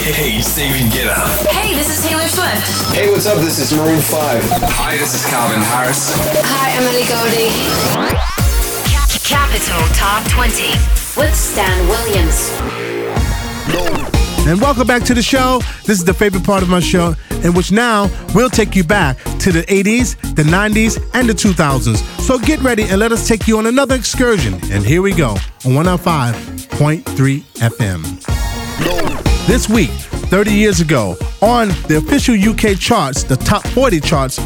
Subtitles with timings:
[0.00, 1.46] Hey, David Guetta.
[1.48, 2.94] Hey, this is Taylor Swift.
[2.94, 3.36] Hey, what's up?
[3.38, 4.42] This is Maroon 5.
[4.72, 6.10] Hi, this is Calvin Harris.
[6.42, 7.52] Hi, Ellie Goulding.
[9.22, 10.72] Capital Top 20
[11.20, 12.50] with Stan Williams.
[14.48, 15.60] And welcome back to the show.
[15.84, 17.14] This is the favorite part of my show,
[17.44, 21.98] in which now we'll take you back to the 80s, the 90s, and the 2000s.
[22.22, 24.54] So get ready and let us take you on another excursion.
[24.72, 25.32] And here we go
[25.66, 29.29] on 105.3 FM.
[29.50, 34.38] This week, 30 years ago, on the official UK charts, the top 40 charts,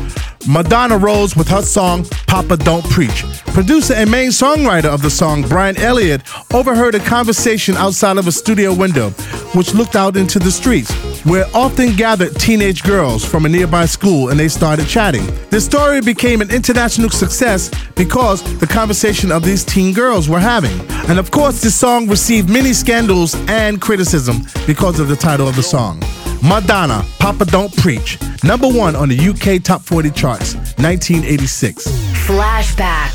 [0.46, 3.24] Madonna rose with her song Papa Don't Preach.
[3.54, 8.32] Producer and main songwriter of the song, Brian Elliott, overheard a conversation outside of a
[8.32, 9.10] studio window,
[9.54, 10.92] which looked out into the streets,
[11.24, 15.24] where often gathered teenage girls from a nearby school and they started chatting.
[15.50, 20.78] The story became an international success because the conversation of these teen girls were having.
[21.08, 25.56] And of course, this song received many scandals and criticism because of the title of
[25.56, 26.02] the song.
[26.42, 31.86] Madonna, Papa Don't Preach, number one on the UK Top 40 charts, 1986.
[32.26, 33.13] Flashback.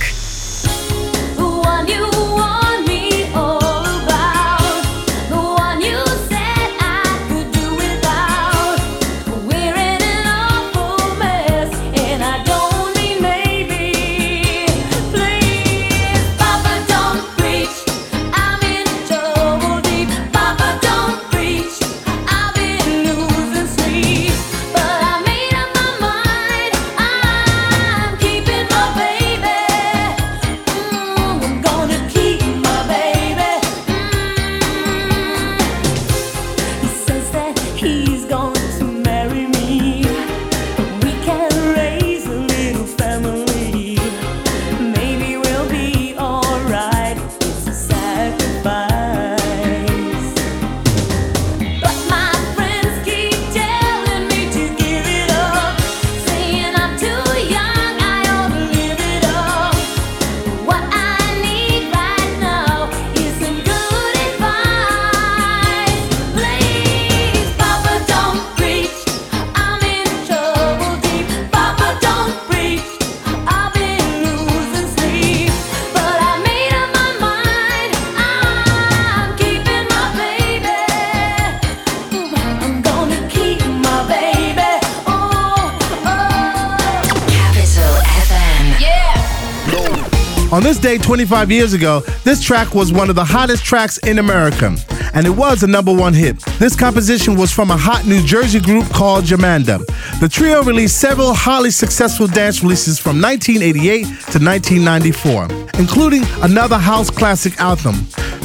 [90.59, 94.20] On this day 25 years ago, this track was one of the hottest tracks in
[94.20, 94.75] America,
[95.14, 96.38] and it was a number one hit.
[96.59, 99.80] This composition was from a hot New Jersey group called Jomanda.
[100.19, 105.48] The trio released several highly successful dance releases from 1988 to 1994,
[105.80, 107.96] including another house classic anthem.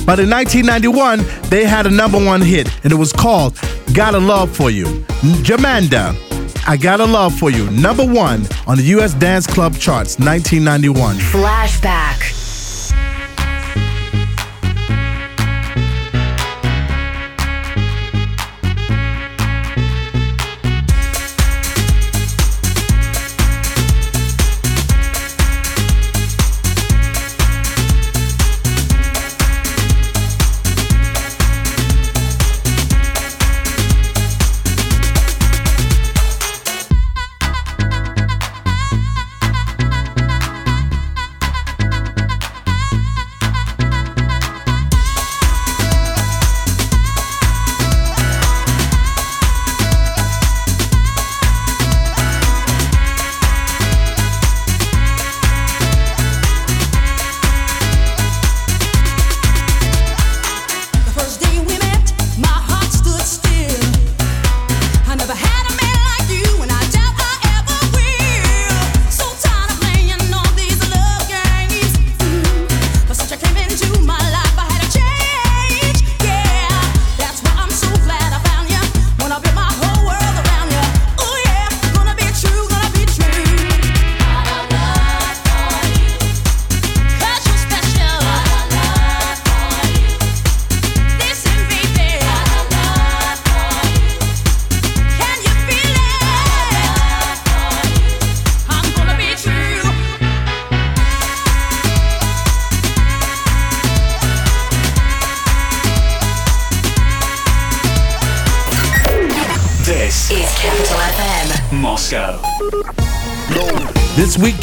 [0.07, 1.19] But in 1991,
[1.51, 3.59] they had a number one hit, and it was called
[3.93, 4.85] Got a Love for You.
[5.43, 6.34] Jomanda.
[6.67, 11.17] I Got a Love for You, number one on the US Dance Club charts, 1991.
[11.17, 12.44] Flashback.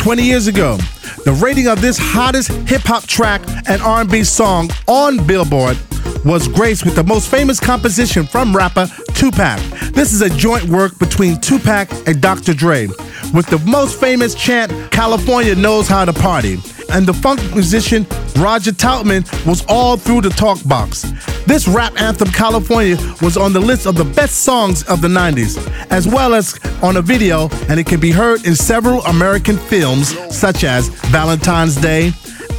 [0.02, 0.78] 20 years ago,
[1.26, 3.40] the rating of this hottest hip hop track
[3.70, 5.78] and R&B song on Billboard
[6.26, 9.60] was graced with the most famous composition from rapper Tupac.
[9.94, 12.56] This is a joint work between Tupac and Dr.
[12.56, 12.88] Dre,
[13.32, 16.58] with the most famous chant, California knows how to party.
[16.92, 18.08] And the funk musician
[18.38, 21.06] Roger Troutman was all through the talk box.
[21.46, 25.58] This rap anthem, California, was on the list of the best songs of the 90s,
[25.90, 30.18] as well as on a video, and it can be heard in several American films
[30.36, 32.12] such as Valentine's Day,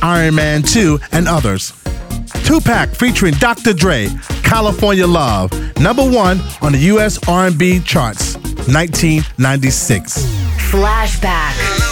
[0.02, 1.73] Iron Man 2, and others.
[2.44, 3.73] Tupac featuring Dr.
[3.73, 4.08] Dre,
[4.43, 7.19] California Love, number one on the U.S.
[7.28, 8.35] R&B charts,
[8.67, 10.25] 1996.
[10.70, 11.91] Flashback.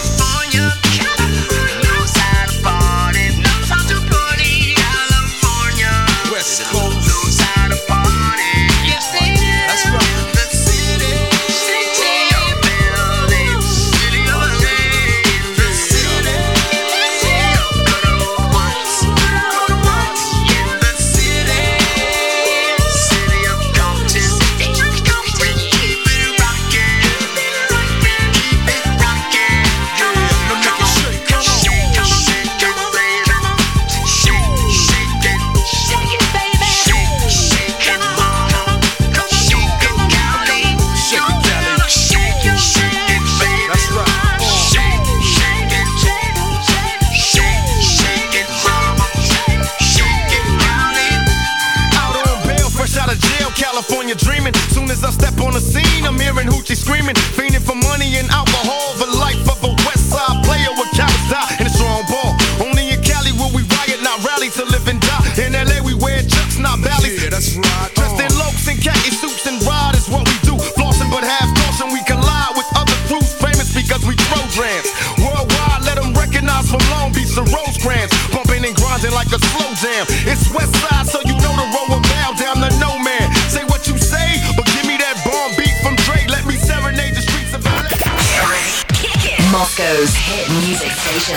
[53.81, 54.53] California dreaming.
[54.77, 58.29] Soon as I step on the scene, I'm hearing hoochie screaming, fiending for money and
[58.29, 58.93] alcohol.
[59.01, 62.37] The life of a West Side player with cowards die in a strong ball.
[62.61, 65.25] Only in Cali will we riot, not rally to live and die.
[65.41, 67.25] In LA we wear chucks, not Ballys.
[67.25, 67.89] Yeah, that's right.
[67.97, 70.61] Dressed in lokes and khaki suits and ride is what we do.
[70.77, 74.93] Flossing but half caution, we collide with other crews famous because we throw drams.
[75.25, 78.13] Worldwide, let them recognize from Long Beach to Rosecrans.
[78.29, 80.05] Bumping and grinding like a slow jam.
[80.29, 81.00] It's West Side,
[89.71, 91.37] Moscow's hit music station.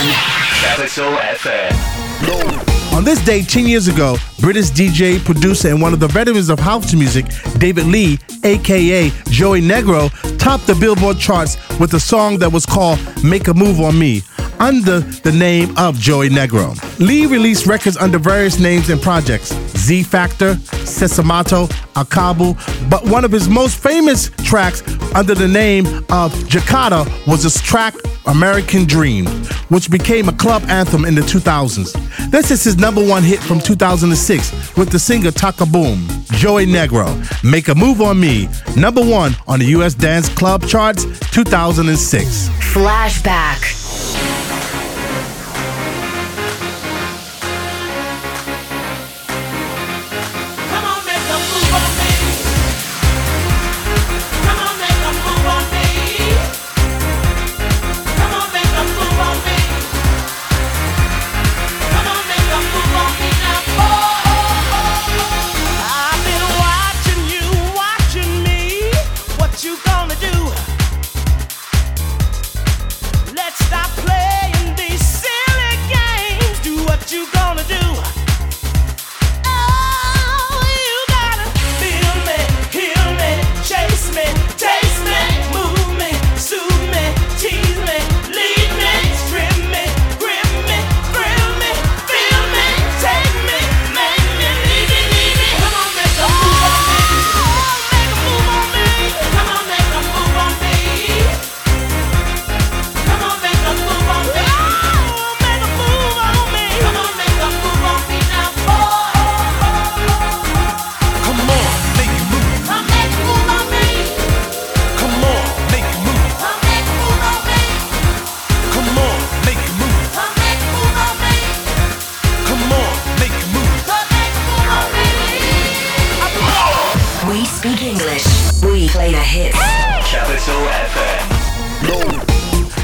[0.63, 2.97] Capital FM.
[2.97, 6.57] On this day 10 years ago, British DJ, producer, and one of the veterans of
[6.57, 7.25] house music,
[7.59, 10.09] David Lee, aka Joey Negro,
[10.39, 14.23] topped the Billboard charts with a song that was called Make a Move on Me
[14.59, 16.73] under the name of Joey Negro.
[16.99, 19.51] Lee released records under various names and projects
[19.83, 22.55] Z Factor, Sessomatto, Akabu,
[22.89, 24.81] but one of his most famous tracks
[25.13, 27.93] under the name of Jakatta was his track
[28.25, 29.25] American Dream,
[29.67, 32.31] which became a club anthem in the 2000s.
[32.31, 37.09] This is his number one hit from 2006 with the singer Taka Boom, Joey Negro,
[37.43, 38.47] Make a Move on Me,
[38.77, 42.47] number one on the US Dance Club charts 2006.
[42.73, 43.82] Flashback.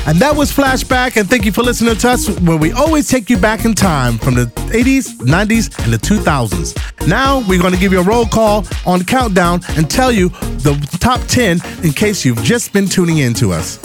[0.10, 3.30] And that was Flashback, and thank you for listening to us, where we always take
[3.30, 7.08] you back in time from the 80s, 90s, and the 2000s.
[7.08, 10.30] Now, we're going to give you a roll call on Countdown and tell you
[10.63, 13.78] the top 10 in case you've just been tuning in to us.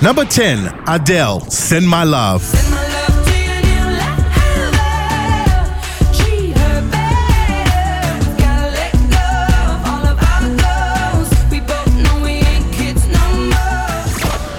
[0.00, 2.40] Number 10, Adele, Send My Love.
[2.40, 2.85] Send my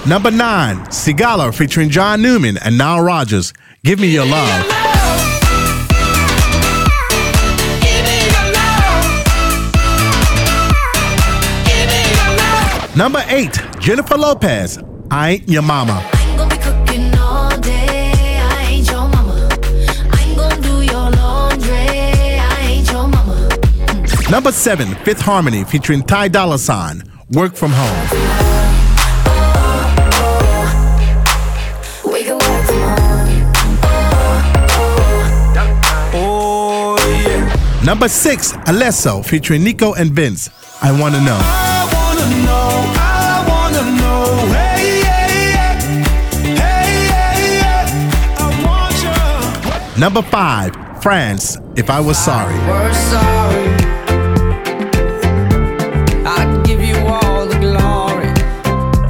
[0.08, 3.52] Number nine, Sigala featuring John Newman and Nile Rodgers.
[3.84, 4.66] Give me your love.
[12.96, 14.78] Number eight, Jennifer Lopez.
[15.10, 16.02] I ain't your mama.
[24.30, 27.02] Number seven, Fifth Harmony featuring Ty Dolla Sign.
[27.30, 28.47] Work from home.
[37.88, 40.50] Number six, Alesso featuring Nico and Vinz.
[40.82, 41.38] I wanna know.
[41.40, 44.24] I wanna know, I wanna know.
[44.52, 45.80] Hey, yeah, yeah.
[46.60, 47.88] Hey, yeah,
[48.36, 48.66] yeah.
[48.66, 49.98] Want.
[49.98, 51.56] Number five, Frans.
[51.76, 52.52] If I was sorry.
[52.68, 53.68] were sorry,
[56.26, 58.28] I'd give you all the glory.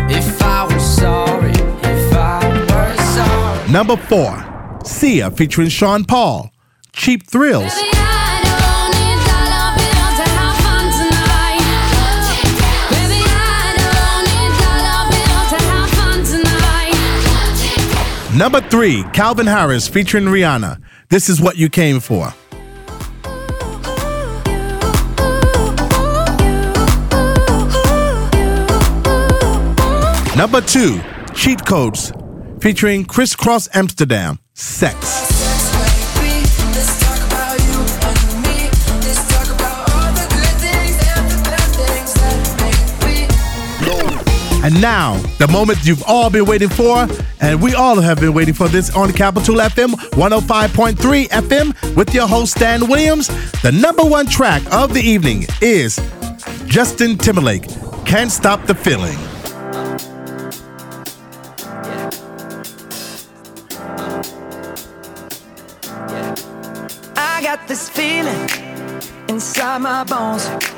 [0.08, 3.73] If I was sorry, if I were sorry.
[3.73, 6.52] Number four, Sia featuring Sean Paul.
[6.92, 7.75] Cheap thrills.
[7.75, 7.88] Baby,
[18.38, 20.80] Number three, Calvin Harris featuring Rihanna.
[21.09, 22.33] This is what you came for.
[30.37, 31.00] Number two,
[31.35, 32.12] Cheat Codes
[32.61, 34.38] featuring Kris Kross Amsterdam.
[34.54, 35.27] Sex.
[44.61, 47.07] And now, the moment you've all been waiting for,
[47.41, 52.27] and we all have been waiting for this on Capital FM 105.3 FM with your
[52.27, 53.29] host, Stan Williams.
[53.62, 56.00] The number one track of the evening is
[56.67, 57.69] Justin Timberlake,
[58.05, 59.17] Can't Stop the Feeling.
[67.17, 68.50] I got this feeling
[69.29, 70.77] inside my bones.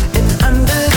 [0.51, 0.90] Under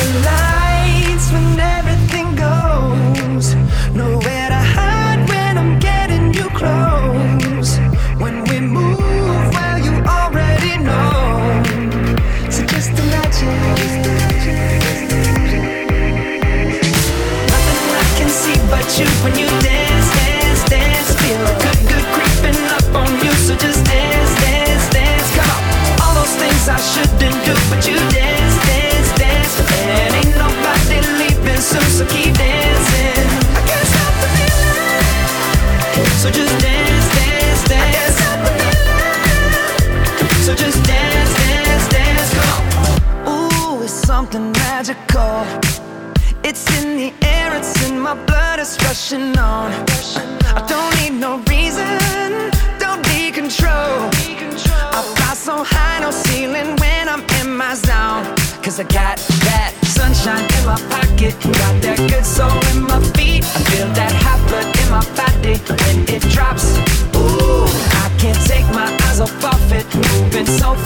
[36.24, 38.16] So just dance, dance, dance.
[40.46, 42.30] So just dance, dance, dance.
[43.28, 45.44] Ooh, it's something magical.
[46.42, 49.70] It's in the air, it's in my blood, it's rushing on.
[50.56, 54.08] I don't need no reason, don't need control.
[54.96, 58.24] I fly so high, no ceiling when I'm in my zone.
[58.62, 63.33] Cause I got that sunshine in my pocket, got that good soul in my feet.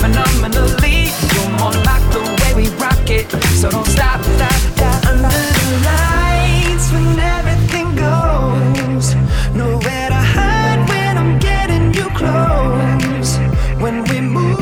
[0.01, 1.11] Phenomenally.
[1.35, 3.31] You're more like the way we rock it,
[3.61, 5.07] so don't stop, stop, stop.
[5.07, 9.15] Under the lights when everything goes,
[9.55, 13.39] nowhere to hide when I'm getting you close.
[13.83, 14.59] When we move,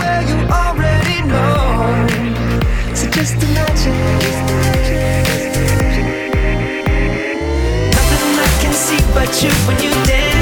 [0.00, 2.06] well you already know.
[2.94, 3.96] So just imagine.
[7.94, 10.41] Nothing I can see but you when you dance,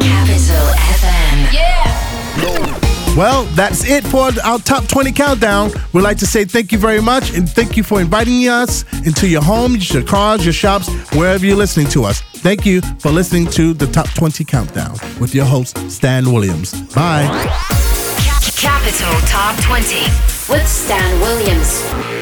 [0.00, 1.52] Capital FM.
[3.16, 5.70] Well, that's it for our top 20 countdown.
[5.94, 9.26] We'd like to say thank you very much and thank you for inviting us into
[9.26, 12.20] your homes, your cars, your shops, wherever you're listening to us.
[12.20, 16.74] Thank you for listening to the top 20 countdown with your host, Stan Williams.
[16.94, 17.26] Bye.
[18.56, 19.96] Capital Top 20
[20.52, 22.15] with Stan Williams.